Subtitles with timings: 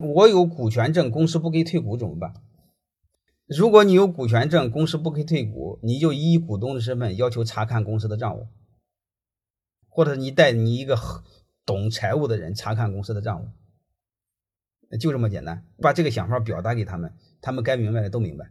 [0.00, 2.32] 我有股权证公司不给退股怎么办？
[3.46, 8.46] 如果你有股权证公司不给退股你就以股东的身份要求查看公司的账务
[9.88, 10.96] 或者你带你一个
[11.66, 13.48] 懂财务的人查看公司的账务。
[14.98, 18.50] 就这么简单把这个想法表达给他们他们该明白的都明白。